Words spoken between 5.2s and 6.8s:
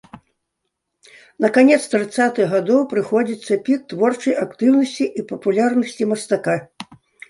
папулярнасці мастака.